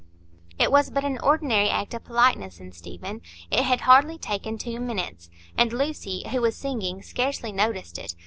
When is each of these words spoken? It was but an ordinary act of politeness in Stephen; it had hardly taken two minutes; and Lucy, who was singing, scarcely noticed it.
It 0.57 0.71
was 0.71 0.89
but 0.89 1.03
an 1.05 1.19
ordinary 1.19 1.69
act 1.69 1.93
of 1.93 2.03
politeness 2.03 2.59
in 2.59 2.71
Stephen; 2.71 3.21
it 3.51 3.65
had 3.65 3.81
hardly 3.81 4.17
taken 4.17 4.57
two 4.57 4.79
minutes; 4.79 5.29
and 5.55 5.71
Lucy, 5.71 6.27
who 6.31 6.41
was 6.41 6.55
singing, 6.55 7.03
scarcely 7.03 7.51
noticed 7.51 7.99
it. 7.99 8.15